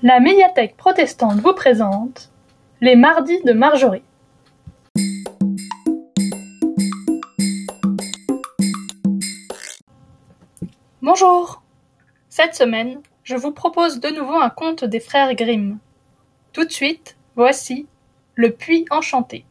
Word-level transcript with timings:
La 0.00 0.20
médiathèque 0.20 0.76
protestante 0.76 1.40
vous 1.40 1.54
présente 1.54 2.30
Les 2.80 2.94
Mardis 2.94 3.42
de 3.42 3.52
Marjorie. 3.52 4.04
Bonjour 11.02 11.62
Cette 12.28 12.54
semaine, 12.54 13.00
je 13.24 13.34
vous 13.34 13.50
propose 13.50 13.98
de 13.98 14.10
nouveau 14.10 14.36
un 14.36 14.50
conte 14.50 14.84
des 14.84 15.00
frères 15.00 15.34
Grimm. 15.34 15.78
Tout 16.52 16.64
de 16.64 16.70
suite, 16.70 17.16
voici 17.34 17.88
Le 18.36 18.52
Puits 18.52 18.86
Enchanté. 18.92 19.44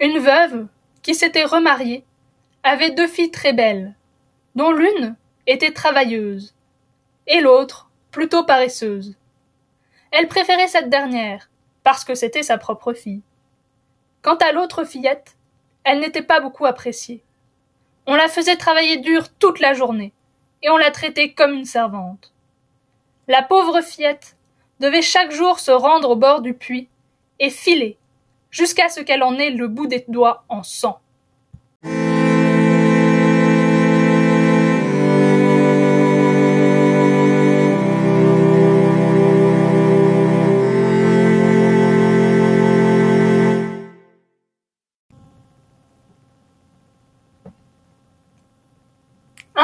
Une 0.00 0.18
veuve, 0.18 0.66
qui 1.02 1.14
s'était 1.14 1.44
remariée, 1.44 2.02
avait 2.64 2.90
deux 2.90 3.06
filles 3.06 3.30
très 3.30 3.52
belles, 3.52 3.94
l'une 4.68 5.16
était 5.46 5.72
travailleuse, 5.72 6.54
et 7.26 7.40
l'autre 7.40 7.88
plutôt 8.10 8.44
paresseuse. 8.44 9.16
Elle 10.10 10.28
préférait 10.28 10.68
cette 10.68 10.90
dernière, 10.90 11.48
parce 11.82 12.04
que 12.04 12.14
c'était 12.14 12.42
sa 12.42 12.58
propre 12.58 12.92
fille. 12.92 13.22
Quant 14.22 14.36
à 14.36 14.52
l'autre 14.52 14.84
fillette, 14.84 15.36
elle 15.84 16.00
n'était 16.00 16.22
pas 16.22 16.40
beaucoup 16.40 16.66
appréciée. 16.66 17.22
On 18.06 18.14
la 18.14 18.28
faisait 18.28 18.56
travailler 18.56 18.98
dur 18.98 19.28
toute 19.38 19.60
la 19.60 19.72
journée, 19.72 20.12
et 20.62 20.68
on 20.68 20.76
la 20.76 20.90
traitait 20.90 21.32
comme 21.32 21.54
une 21.54 21.64
servante. 21.64 22.32
La 23.28 23.42
pauvre 23.42 23.80
fillette 23.80 24.36
devait 24.80 25.02
chaque 25.02 25.30
jour 25.30 25.58
se 25.58 25.70
rendre 25.70 26.10
au 26.10 26.16
bord 26.16 26.42
du 26.42 26.54
puits 26.54 26.88
et 27.38 27.50
filer 27.50 27.96
jusqu'à 28.50 28.88
ce 28.88 29.00
qu'elle 29.00 29.22
en 29.22 29.38
ait 29.38 29.50
le 29.50 29.68
bout 29.68 29.86
des 29.86 30.04
doigts 30.08 30.44
en 30.48 30.62
sang. 30.62 31.00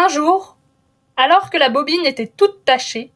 Un 0.07 0.09
jour, 0.09 0.57
alors 1.17 1.51
que 1.51 1.57
la 1.57 1.69
bobine 1.69 2.07
était 2.07 2.29
toute 2.29 2.65
tachée, 2.65 3.11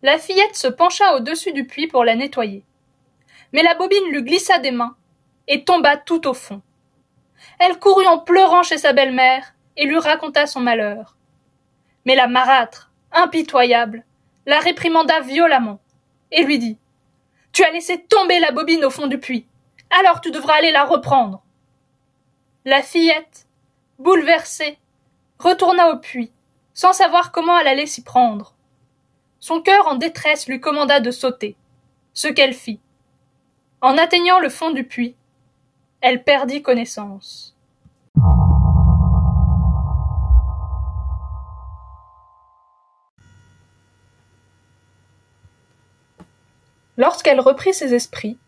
la 0.00 0.18
fillette 0.18 0.56
se 0.56 0.66
pencha 0.66 1.14
au-dessus 1.14 1.52
du 1.52 1.66
puits 1.66 1.88
pour 1.88 2.06
la 2.06 2.16
nettoyer. 2.16 2.64
Mais 3.52 3.62
la 3.62 3.74
bobine 3.74 4.08
lui 4.10 4.22
glissa 4.22 4.58
des 4.58 4.70
mains 4.70 4.96
et 5.46 5.62
tomba 5.62 5.98
tout 5.98 6.26
au 6.26 6.32
fond. 6.32 6.62
Elle 7.58 7.78
courut 7.78 8.06
en 8.06 8.18
pleurant 8.18 8.62
chez 8.62 8.78
sa 8.78 8.94
belle-mère 8.94 9.52
et 9.76 9.84
lui 9.84 9.98
raconta 9.98 10.46
son 10.46 10.60
malheur. 10.60 11.18
Mais 12.06 12.14
la 12.14 12.28
marâtre, 12.28 12.90
impitoyable, 13.12 14.02
la 14.46 14.58
réprimanda 14.58 15.20
violemment 15.20 15.80
et 16.30 16.44
lui 16.44 16.58
dit 16.58 16.78
Tu 17.52 17.62
as 17.62 17.72
laissé 17.72 18.04
tomber 18.04 18.40
la 18.40 18.52
bobine 18.52 18.86
au 18.86 18.90
fond 18.90 19.06
du 19.06 19.18
puits, 19.18 19.46
alors 20.00 20.22
tu 20.22 20.30
devras 20.30 20.54
aller 20.54 20.72
la 20.72 20.84
reprendre. 20.84 21.42
La 22.64 22.80
fillette, 22.80 23.46
bouleversée, 23.98 24.78
retourna 25.42 25.90
au 25.90 25.98
puits, 25.98 26.30
sans 26.72 26.92
savoir 26.92 27.32
comment 27.32 27.58
elle 27.58 27.66
allait 27.66 27.86
s'y 27.86 28.04
prendre. 28.04 28.54
Son 29.40 29.60
cœur 29.60 29.88
en 29.88 29.96
détresse 29.96 30.46
lui 30.46 30.60
commanda 30.60 31.00
de 31.00 31.10
sauter, 31.10 31.56
ce 32.14 32.28
qu'elle 32.28 32.54
fit. 32.54 32.80
En 33.80 33.98
atteignant 33.98 34.38
le 34.38 34.48
fond 34.48 34.70
du 34.70 34.84
puits, 34.84 35.16
elle 36.00 36.22
perdit 36.22 36.62
connaissance. 36.62 37.56
Lorsqu'elle 46.96 47.40
reprit 47.40 47.74
ses 47.74 47.94
esprits, 47.94 48.38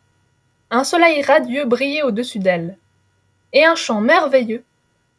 un 0.70 0.84
soleil 0.84 1.22
radieux 1.22 1.64
brillait 1.64 2.02
au-dessus 2.02 2.38
d'elle, 2.38 2.78
et 3.52 3.64
un 3.64 3.74
champ 3.74 4.00
merveilleux, 4.00 4.64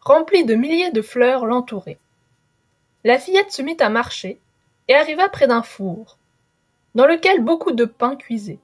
rempli 0.06 0.46
de 0.46 0.56
milliers 0.56 0.92
de 0.92 1.02
fleurs, 1.02 1.46
l'entourait. 1.46 2.00
La 3.04 3.20
fillette 3.20 3.52
se 3.52 3.62
mit 3.62 3.78
à 3.80 3.90
marcher, 3.90 4.40
et 4.88 4.96
arriva 4.96 5.28
près 5.30 5.48
d'un 5.48 5.64
four, 5.64 6.18
dans 6.94 7.08
lequel 7.08 7.44
beaucoup 7.44 7.72
de 7.72 7.86
pain 7.86 8.16
cuisait. 8.16 8.60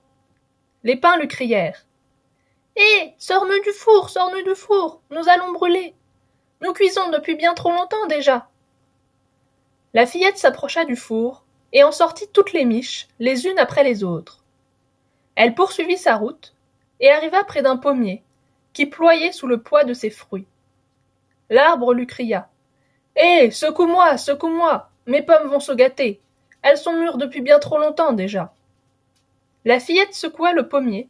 Les 0.84 0.96
pains 0.96 1.18
lui 1.18 1.28
crièrent. 1.28 1.86
Hé. 2.76 3.14
Sors-nous 3.18 3.62
du 3.64 3.72
four. 3.72 4.10
Sors-nous 4.10 4.44
du 4.44 4.56
four. 4.56 5.02
Nous 5.12 5.28
allons 5.30 5.52
brûler. 5.52 5.94
Nous 6.62 6.74
cuisons 6.74 7.10
depuis 7.10 7.36
bien 7.36 7.54
trop 7.54 7.72
longtemps 7.72 8.08
déjà. 8.08 8.50
La 9.94 10.06
fillette 10.06 10.38
s'approcha 10.38 10.86
du 10.86 10.96
four, 10.96 11.44
et 11.74 11.84
en 11.84 11.92
sortit 11.92 12.28
toutes 12.32 12.54
les 12.54 12.66
miches, 12.66 13.08
les 13.20 13.46
unes 13.48 13.60
après 13.60 13.84
les 13.84 14.04
autres. 14.04 14.44
Elle 15.36 15.54
poursuivit 15.54 15.98
sa 15.98 16.16
route, 16.16 16.56
et 17.00 17.12
arriva 17.12 17.44
près 17.44 17.62
d'un 17.62 17.78
pommier, 17.78 18.24
qui 18.74 18.86
ployait 18.86 19.32
sous 19.32 19.48
le 19.48 19.62
poids 19.62 19.84
de 19.84 19.94
ses 19.94 20.10
fruits. 20.10 20.48
L'arbre 21.52 21.94
lui 21.94 22.08
cria. 22.08 22.50
Hé. 23.16 23.52
Secoue-moi. 23.52 24.18
Secoue-moi. 24.18 24.90
Mes 25.06 25.22
pommes 25.22 25.50
vont 25.50 25.60
se 25.60 25.74
gâter. 25.74 26.22
Elles 26.64 26.78
sont 26.78 26.94
mûres 26.94 27.18
depuis 27.18 27.42
bien 27.42 27.60
trop 27.60 27.78
longtemps 27.78 28.14
déjà. 28.14 28.54
La 29.66 29.80
fillette 29.80 30.14
secoua 30.14 30.54
le 30.54 30.68
pommier, 30.68 31.10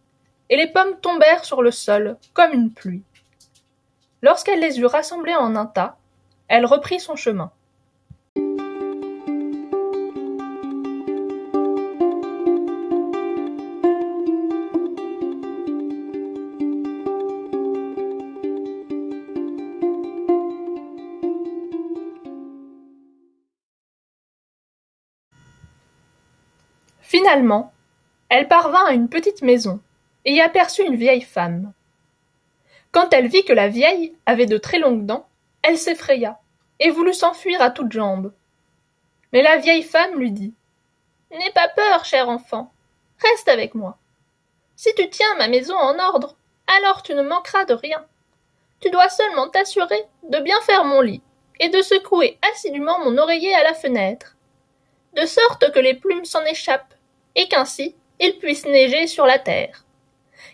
et 0.50 0.58
les 0.58 0.68
pommes 0.68 1.00
tombèrent 1.02 1.46
sur 1.46 1.62
le 1.62 1.72
sol 1.72 2.18
comme 2.34 2.54
une 2.54 2.74
pluie. 2.74 3.04
Lorsqu'elle 4.22 4.60
les 4.60 4.80
eut 4.80 4.86
rassemblées 4.86 5.36
en 5.36 5.56
un 5.56 5.66
tas, 5.66 5.98
elle 6.48 6.66
reprit 6.66 7.00
son 7.00 7.16
chemin. 7.16 7.52
Finalement, 27.22 27.72
elle 28.30 28.48
parvint 28.48 28.84
à 28.88 28.94
une 28.94 29.08
petite 29.08 29.44
maison, 29.44 29.80
et 30.26 30.34
y 30.34 30.42
aperçut 30.42 30.82
une 30.82 30.96
vieille 30.96 31.22
femme. 31.22 31.72
Quand 32.92 33.14
elle 33.14 33.28
vit 33.28 33.46
que 33.46 33.54
la 33.54 33.68
vieille 33.68 34.16
avait 34.26 34.48
de 34.48 34.58
très 34.58 34.80
longues 34.80 35.06
dents, 35.06 35.28
elle 35.62 35.78
s'effraya, 35.78 36.40
et 36.80 36.90
voulut 36.90 37.14
s'enfuir 37.14 37.62
à 37.62 37.70
toutes 37.70 37.92
jambes. 37.92 38.34
Mais 39.34 39.44
la 39.44 39.58
vieille 39.58 39.84
femme 39.84 40.16
lui 40.16 40.32
dit. 40.32 40.56
N'aie 41.30 41.52
pas 41.54 41.68
peur, 41.68 42.06
cher 42.06 42.28
enfant. 42.28 42.74
Reste 43.20 43.50
avec 43.50 43.76
moi. 43.76 44.00
Si 44.76 44.90
tu 44.96 45.08
tiens 45.08 45.36
ma 45.38 45.48
maison 45.48 45.78
en 45.78 46.00
ordre, 46.00 46.36
alors 46.80 47.04
tu 47.04 47.14
ne 47.14 47.22
manqueras 47.22 47.66
de 47.66 47.76
rien. 47.76 48.04
Tu 48.80 48.90
dois 48.90 49.10
seulement 49.10 49.48
t'assurer 49.48 50.04
de 50.24 50.40
bien 50.40 50.60
faire 50.62 50.86
mon 50.86 51.02
lit, 51.02 51.22
et 51.60 51.70
de 51.70 51.84
secouer 51.84 52.40
assidûment 52.52 52.98
mon 53.06 53.20
oreiller 53.20 53.54
à 53.54 53.62
la 53.62 53.76
fenêtre, 53.76 54.38
de 55.14 55.28
sorte 55.28 55.72
que 55.72 55.80
les 55.80 55.94
plumes 55.94 56.26
s'en 56.26 56.44
échappent 56.46 56.96
et 57.36 57.48
qu'ainsi 57.48 57.96
il 58.20 58.38
puisse 58.38 58.66
neiger 58.66 59.08
sur 59.08 59.26
la 59.26 59.40
terre. 59.40 59.86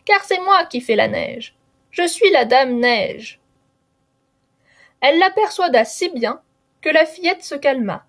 Car 0.05 0.23
c'est 0.23 0.39
moi 0.39 0.65
qui 0.65 0.79
fais 0.79 0.95
la 0.95 1.07
neige. 1.07 1.55
Je 1.91 2.07
suis 2.07 2.29
la 2.31 2.45
dame 2.45 2.79
neige. 2.79 3.39
Elle 5.01 5.19
l'aperçoida 5.19 5.83
si 5.85 6.09
bien 6.09 6.41
que 6.81 6.89
la 6.89 7.05
fillette 7.05 7.43
se 7.43 7.55
calma, 7.55 8.05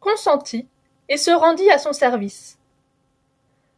consentit 0.00 0.66
et 1.08 1.16
se 1.16 1.30
rendit 1.30 1.70
à 1.70 1.78
son 1.78 1.92
service. 1.92 2.58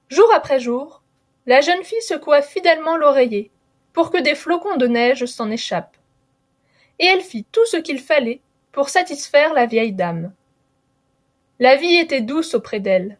Jour 0.08 0.32
après 0.32 0.60
jour, 0.60 1.02
la 1.46 1.60
jeune 1.60 1.82
fille 1.82 2.02
secoua 2.02 2.40
fidèlement 2.42 2.96
l'oreiller 2.96 3.50
pour 3.92 4.10
que 4.10 4.18
des 4.18 4.34
flocons 4.34 4.76
de 4.76 4.86
neige 4.86 5.24
s'en 5.26 5.50
échappent. 5.50 5.96
Et 6.98 7.06
elle 7.06 7.22
fit 7.22 7.44
tout 7.50 7.66
ce 7.66 7.76
qu'il 7.76 7.98
fallait 7.98 8.40
pour 8.72 8.88
satisfaire 8.88 9.52
la 9.52 9.66
vieille 9.66 9.92
dame. 9.92 10.32
La 11.58 11.76
vie 11.76 11.96
était 11.96 12.20
douce 12.20 12.54
auprès 12.54 12.80
d'elle 12.80 13.18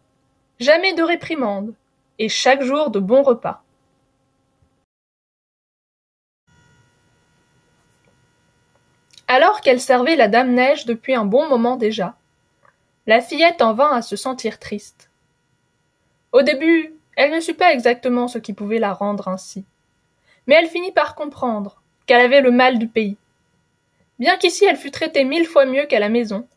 jamais 0.58 0.92
de 0.94 1.02
réprimande, 1.02 1.74
et 2.18 2.28
chaque 2.28 2.62
jour 2.62 2.90
de 2.90 2.98
bons 2.98 3.22
repas. 3.22 3.62
Alors 9.28 9.60
qu'elle 9.60 9.80
servait 9.80 10.16
la 10.16 10.26
Dame 10.26 10.54
Neige 10.54 10.86
depuis 10.86 11.14
un 11.14 11.24
bon 11.24 11.48
moment 11.48 11.76
déjà, 11.76 12.16
la 13.06 13.20
fillette 13.20 13.62
en 13.62 13.74
vint 13.74 13.92
à 13.92 14.02
se 14.02 14.16
sentir 14.16 14.58
triste. 14.58 15.10
Au 16.32 16.42
début, 16.42 16.94
elle 17.14 17.32
ne 17.32 17.40
sut 17.40 17.54
pas 17.54 17.72
exactement 17.72 18.26
ce 18.26 18.38
qui 18.38 18.52
pouvait 18.52 18.78
la 18.78 18.92
rendre 18.92 19.28
ainsi, 19.28 19.64
mais 20.46 20.54
elle 20.54 20.68
finit 20.68 20.92
par 20.92 21.14
comprendre 21.14 21.82
qu'elle 22.06 22.20
avait 22.20 22.40
le 22.40 22.50
mal 22.50 22.78
du 22.78 22.88
pays. 22.88 23.16
Bien 24.18 24.36
qu'ici 24.36 24.64
elle 24.64 24.76
fût 24.76 24.90
traitée 24.90 25.24
mille 25.24 25.46
fois 25.46 25.66
mieux 25.66 25.86
qu'à 25.86 26.00
la 26.00 26.08
maison, 26.08 26.48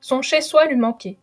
son 0.00 0.20
chez-soi 0.20 0.66
lui 0.66 0.76
manquait. 0.76 1.16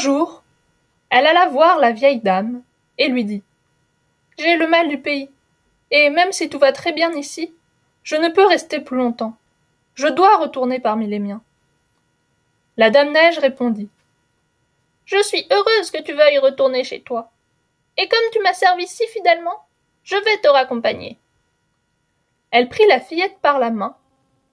Jour, 0.00 0.42
elle 1.10 1.26
alla 1.26 1.48
voir 1.48 1.78
la 1.78 1.92
vieille 1.92 2.20
dame 2.20 2.62
et 2.98 3.08
lui 3.08 3.24
dit 3.24 3.42
J'ai 4.38 4.56
le 4.56 4.66
mal 4.66 4.88
du 4.88 4.98
pays, 4.98 5.30
et 5.90 6.10
même 6.10 6.32
si 6.32 6.48
tout 6.48 6.58
va 6.58 6.72
très 6.72 6.92
bien 6.92 7.12
ici, 7.12 7.54
je 8.02 8.16
ne 8.16 8.28
peux 8.28 8.46
rester 8.46 8.80
plus 8.80 8.96
longtemps. 8.96 9.36
Je 9.94 10.08
dois 10.08 10.38
retourner 10.38 10.80
parmi 10.80 11.06
les 11.06 11.18
miens. 11.18 11.42
La 12.76 12.90
dame 12.90 13.12
Neige 13.12 13.38
répondit 13.38 13.90
Je 15.04 15.22
suis 15.22 15.46
heureuse 15.50 15.90
que 15.90 16.02
tu 16.02 16.14
veuilles 16.14 16.38
retourner 16.38 16.84
chez 16.84 17.02
toi. 17.02 17.30
Et 17.98 18.08
comme 18.08 18.30
tu 18.32 18.40
m'as 18.40 18.54
servi 18.54 18.86
si 18.86 19.06
fidèlement, 19.08 19.66
je 20.04 20.16
vais 20.16 20.38
te 20.38 20.48
raccompagner. 20.48 21.18
Elle 22.50 22.68
prit 22.68 22.86
la 22.88 23.00
fillette 23.00 23.38
par 23.42 23.58
la 23.58 23.70
main 23.70 23.96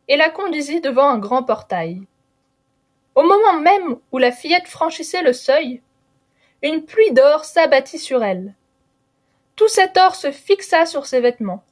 et 0.08 0.18
la 0.18 0.30
conduisit 0.30 0.82
devant 0.82 1.08
un 1.08 1.18
grand 1.18 1.44
portail. 1.44 2.02
Au 3.18 3.24
moment 3.24 3.60
même 3.60 3.98
où 4.12 4.20
la 4.20 4.32
fillette 4.32 4.68
franchissait 4.68 5.24
le 5.24 5.34
seuil, 5.34 5.82
une 6.62 6.86
pluie 6.86 7.14
d'or 7.14 7.46
s'abattit 7.46 7.98
sur 7.98 8.24
elle. 8.24 8.54
Tout 9.56 9.68
cet 9.68 9.98
or 9.98 10.14
se 10.14 10.32
fixa 10.32 10.86
sur 10.86 11.08
ses 11.08 11.20
vêtements, 11.20 11.64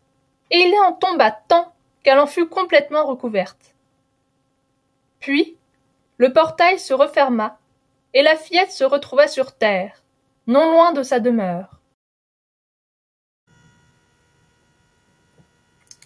et 0.50 0.58
il 0.58 0.74
en 0.80 0.94
tomba 0.94 1.30
tant 1.30 1.72
qu'elle 2.02 2.18
en 2.18 2.26
fut 2.26 2.48
complètement 2.48 3.06
recouverte. 3.06 3.76
Puis, 5.20 5.56
le 6.18 6.34
portail 6.34 6.80
se 6.80 6.96
referma, 6.96 7.60
et 8.16 8.24
la 8.24 8.38
fillette 8.38 8.72
se 8.72 8.84
retrouva 8.84 9.28
sur 9.28 9.56
terre, 9.56 10.02
non 10.48 10.72
loin 10.72 10.94
de 10.94 11.04
sa 11.04 11.20
demeure. 11.20 11.80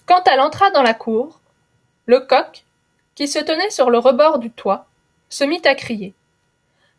Quand 0.05 0.27
elle 0.27 0.41
entra 0.41 0.69
dans 0.71 0.83
la 0.83 0.93
cour, 0.93 1.39
le 2.07 2.19
coq, 2.19 2.65
qui 3.15 3.29
se 3.29 3.39
tenait 3.39 3.69
sur 3.69 3.89
le 3.89 3.99
rebord 3.99 4.39
du 4.39 4.51
toit, 4.51 4.88
se 5.29 5.43
mit 5.43 5.61
à 5.65 5.75
crier. 5.75 6.13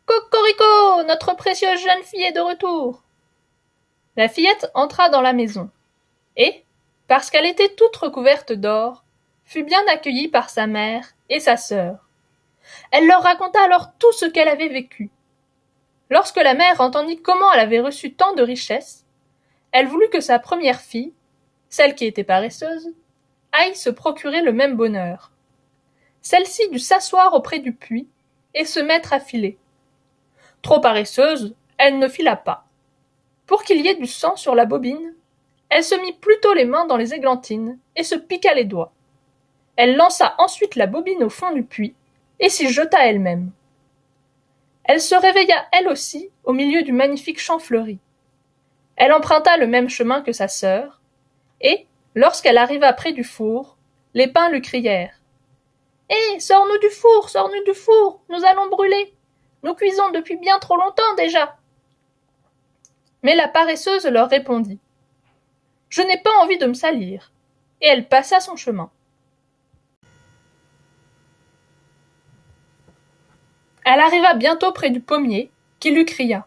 Cocorico, 0.07 1.03
notre 1.07 1.35
précieuse 1.37 1.81
jeune 1.81 2.03
fille 2.03 2.23
est 2.23 2.33
de 2.33 2.41
retour. 2.41 3.03
La 4.17 4.29
fillette 4.29 4.71
entra 4.75 5.09
dans 5.09 5.21
la 5.21 5.33
maison, 5.33 5.71
et, 6.37 6.65
parce 7.07 7.31
qu'elle 7.31 7.47
était 7.47 7.75
toute 7.75 7.97
recouverte 7.97 8.53
d'or, 8.53 9.05
fut 9.45 9.65
bien 9.65 9.83
accueillie 9.89 10.29
par 10.29 10.49
sa 10.49 10.67
mère 10.67 11.09
et 11.29 11.41
sa 11.41 11.57
sœur. 11.57 12.09
Elle 12.93 13.07
leur 13.07 13.23
raconta 13.23 13.63
alors 13.63 13.93
tout 13.99 14.13
ce 14.13 14.27
qu'elle 14.27 14.49
avait 14.49 14.69
vécu. 14.69 15.11
Lorsque 16.09 16.37
la 16.37 16.55
mère 16.55 16.81
entendit 16.81 17.21
comment 17.21 17.53
elle 17.53 17.61
avait 17.61 17.81
reçu 17.81 18.15
tant 18.15 18.35
de 18.35 18.43
richesses, 18.43 19.05
elle 19.73 19.87
voulut 19.87 20.09
que 20.11 20.21
sa 20.21 20.39
première 20.39 20.81
fille, 20.81 21.13
celle 21.69 21.95
qui 21.95 22.05
était 22.05 22.25
paresseuse, 22.25 22.93
aille 23.53 23.77
se 23.77 23.91
procurer 23.91 24.43
le 24.43 24.53
même 24.53 24.77
bonheur. 24.77 25.31
Celle-ci 26.23 26.69
dut 26.71 26.79
s'asseoir 26.79 27.35
auprès 27.35 27.61
du 27.61 27.73
puits 27.73 28.09
et 28.55 28.65
se 28.65 28.81
mettre 28.81 29.13
à 29.13 29.21
filer. 29.21 29.59
Trop 30.63 30.81
paresseuse, 30.81 31.55
elle 31.79 31.99
ne 31.99 32.09
fila 32.09 32.37
pas. 32.37 32.67
Pour 33.47 33.63
qu'il 33.63 33.81
y 33.81 33.89
ait 33.89 33.95
du 33.95 34.07
sang 34.07 34.37
sur 34.37 34.55
la 34.55 34.67
bobine, 34.67 35.15
elle 35.69 35.85
se 35.85 35.95
mit 35.95 36.13
plutôt 36.13 36.53
les 36.53 36.65
mains 36.65 36.87
dans 36.87 36.97
les 36.97 37.15
églantines 37.15 37.79
et 37.97 38.03
se 38.03 38.15
piqua 38.15 38.55
les 38.55 38.65
doigts. 38.65 38.93
Elle 39.77 39.97
lança 39.97 40.35
ensuite 40.39 40.77
la 40.77 40.87
bobine 40.87 41.23
au 41.23 41.31
fond 41.31 41.53
du 41.53 41.63
puits 41.63 41.95
et 42.39 42.49
s'y 42.49 42.69
jeta 42.69 43.07
elle-même. 43.07 43.51
Elle 44.85 45.01
se 45.01 45.15
réveilla 45.15 45.67
elle 45.73 45.89
aussi 45.89 46.31
au 46.45 46.53
milieu 46.53 46.83
du 46.83 46.93
magnifique 46.93 47.41
champ 47.41 47.59
fleuri. 47.59 47.99
Elle 48.97 49.13
emprunta 49.13 49.57
le 49.57 49.67
même 49.67 49.89
chemin 49.89 50.21
que 50.21 50.33
sa 50.33 50.49
sœur, 50.49 51.01
et, 51.61 51.87
lorsqu'elle 52.15 52.59
arriva 52.59 52.93
près 52.93 53.13
du 53.13 53.25
four, 53.25 53.79
les 54.15 54.27
pins 54.27 54.51
lui 54.51 54.61
crièrent. 54.61 55.20
Hé. 56.11 56.41
sors-nous 56.41 56.79
du 56.79 56.91
four, 56.91 57.31
sors-nous 57.31 57.65
du 57.65 57.73
four, 57.73 58.21
nous 58.29 58.45
allons 58.45 58.69
brûler. 58.69 59.15
Nous 59.63 59.75
cuisons 59.75 60.11
depuis 60.11 60.37
bien 60.37 60.59
trop 60.59 60.77
longtemps 60.77 61.15
déjà. 61.17 61.57
Mais 63.23 63.37
la 63.37 63.47
paresseuse 63.47 64.07
leur 64.07 64.29
répondit. 64.29 64.81
Je 65.89 66.03
n'ai 66.03 66.19
pas 66.19 66.33
envie 66.41 66.59
de 66.59 66.67
me 66.67 66.75
salir. 66.75 67.33
Et 67.81 67.87
elle 67.87 68.09
passa 68.09 68.41
son 68.41 68.57
chemin. 68.57 68.91
Elle 73.85 74.01
arriva 74.01 74.35
bientôt 74.35 74.73
près 74.73 74.91
du 74.91 75.01
pommier, 75.01 75.51
qui 75.79 75.91
lui 75.91 76.05
cria. 76.05 76.47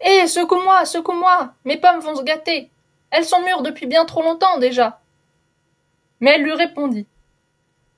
Hé, 0.00 0.26
secoue-moi, 0.26 0.84
secoue-moi, 0.84 1.54
mes 1.64 1.76
pommes 1.76 2.00
vont 2.00 2.16
se 2.16 2.22
gâter. 2.22 2.70
Elles 3.10 3.24
sont 3.24 3.42
mûres 3.42 3.62
depuis 3.62 3.86
bien 3.86 4.04
trop 4.04 4.22
longtemps 4.22 4.58
déjà. 4.58 5.00
Mais 6.20 6.32
elle 6.32 6.42
lui 6.42 6.52
répondit. 6.52 7.06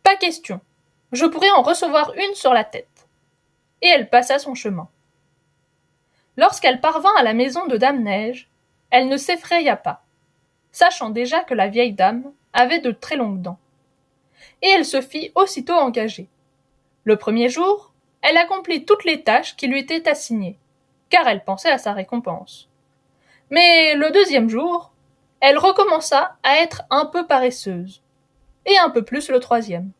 Pas 0.02 0.16
question. 0.16 0.60
Je 1.12 1.26
pourrais 1.26 1.50
en 1.50 1.62
recevoir 1.62 2.12
une 2.14 2.34
sur 2.34 2.52
la 2.52 2.64
tête. 2.64 3.08
Et 3.82 3.88
elle 3.88 4.08
passa 4.08 4.38
son 4.38 4.54
chemin. 4.54 4.88
Lorsqu'elle 6.36 6.80
parvint 6.80 7.14
à 7.18 7.22
la 7.22 7.34
maison 7.34 7.66
de 7.66 7.76
Dame 7.76 8.02
Neige, 8.02 8.50
elle 8.90 9.08
ne 9.08 9.16
s'effraya 9.16 9.76
pas 9.76 10.06
sachant 10.76 11.08
déjà 11.08 11.40
que 11.40 11.54
la 11.54 11.68
vieille 11.68 11.94
dame 11.94 12.34
avait 12.52 12.80
de 12.80 12.90
très 12.90 13.16
longues 13.16 13.40
dents. 13.40 13.58
Et 14.60 14.68
elle 14.68 14.84
se 14.84 15.00
fit 15.00 15.32
aussitôt 15.34 15.72
engager. 15.72 16.28
Le 17.04 17.16
premier 17.16 17.48
jour, 17.48 17.94
elle 18.20 18.36
accomplit 18.36 18.84
toutes 18.84 19.04
les 19.04 19.22
tâches 19.22 19.56
qui 19.56 19.68
lui 19.68 19.78
étaient 19.80 20.06
assignées, 20.06 20.58
car 21.08 21.26
elle 21.28 21.44
pensait 21.44 21.70
à 21.70 21.78
sa 21.78 21.94
récompense. 21.94 22.68
Mais 23.48 23.94
le 23.94 24.10
deuxième 24.10 24.50
jour, 24.50 24.92
elle 25.40 25.56
recommença 25.56 26.36
à 26.42 26.58
être 26.58 26.82
un 26.90 27.06
peu 27.06 27.26
paresseuse, 27.26 28.02
et 28.66 28.76
un 28.76 28.90
peu 28.90 29.02
plus 29.02 29.30
le 29.30 29.40
troisième. 29.40 29.92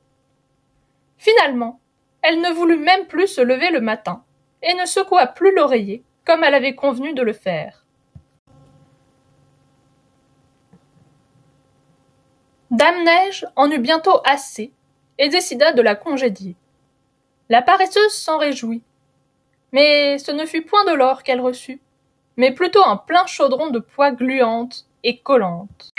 Finalement, 1.18 1.80
elle 2.22 2.40
ne 2.40 2.50
voulut 2.52 2.78
même 2.78 3.06
plus 3.06 3.28
se 3.28 3.40
lever 3.40 3.70
le 3.70 3.80
matin, 3.80 4.24
et 4.62 4.74
ne 4.74 4.86
secoua 4.86 5.26
plus 5.26 5.54
l'oreiller 5.54 6.02
comme 6.24 6.42
elle 6.42 6.54
avait 6.54 6.74
convenu 6.74 7.14
de 7.14 7.22
le 7.22 7.32
faire. 7.32 7.84
Dame 12.70 13.04
Neige 13.04 13.46
en 13.54 13.70
eut 13.70 13.78
bientôt 13.78 14.20
assez, 14.24 14.72
et 15.18 15.28
décida 15.28 15.72
de 15.72 15.82
la 15.82 15.94
congédier. 15.94 16.56
La 17.48 17.62
paresseuse 17.62 18.12
s'en 18.12 18.38
réjouit. 18.38 18.82
Mais 19.72 20.18
ce 20.18 20.32
ne 20.32 20.44
fut 20.44 20.62
point 20.62 20.84
de 20.84 20.92
l'or 20.92 21.22
qu'elle 21.22 21.40
reçut, 21.40 21.80
mais 22.36 22.52
plutôt 22.52 22.84
un 22.84 22.96
plein 22.96 23.26
chaudron 23.26 23.70
de 23.70 23.78
poix 23.78 24.10
gluantes 24.10 24.86
et 25.04 25.18
collantes. 25.18 25.92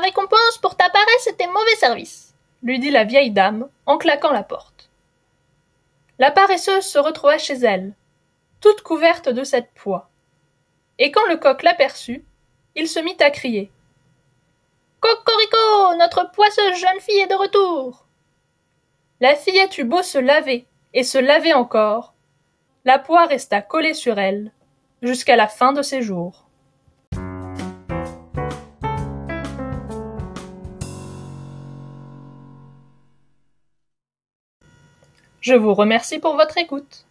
Récompense 0.00 0.58
pour 0.60 0.76
ta 0.76 0.88
paresse 0.90 1.26
et 1.26 1.36
tes 1.36 1.46
mauvais 1.46 1.76
services, 1.76 2.34
lui 2.62 2.78
dit 2.78 2.90
la 2.90 3.04
vieille 3.04 3.30
dame 3.30 3.68
en 3.86 3.98
claquant 3.98 4.32
la 4.32 4.42
porte. 4.42 4.90
La 6.18 6.30
paresseuse 6.30 6.84
se 6.84 6.98
retrouva 6.98 7.38
chez 7.38 7.54
elle, 7.54 7.94
toute 8.60 8.82
couverte 8.82 9.28
de 9.28 9.44
cette 9.44 9.70
poix 9.74 10.10
et 10.98 11.10
quand 11.10 11.26
le 11.26 11.36
coq 11.36 11.62
l'aperçut, 11.62 12.24
il 12.74 12.88
se 12.88 12.98
mit 13.00 13.16
à 13.20 13.30
crier. 13.30 13.70
Cocorico, 15.00 15.94
notre 15.98 16.30
poisseuse 16.32 16.78
jeune 16.78 17.00
fille 17.00 17.20
est 17.20 17.26
de 17.26 17.34
retour. 17.34 18.06
La 19.20 19.34
fillette 19.34 19.78
eut 19.78 19.84
beau 19.84 20.02
se 20.02 20.18
laver 20.18 20.66
et 20.94 21.04
se 21.04 21.18
laver 21.18 21.54
encore, 21.54 22.14
la 22.84 22.98
poix 22.98 23.26
resta 23.26 23.62
collée 23.62 23.94
sur 23.94 24.18
elle 24.18 24.52
jusqu'à 25.02 25.36
la 25.36 25.48
fin 25.48 25.72
de 25.72 25.82
ses 25.82 26.02
jours. 26.02 26.45
Je 35.46 35.54
vous 35.54 35.74
remercie 35.74 36.18
pour 36.18 36.34
votre 36.34 36.58
écoute. 36.58 37.06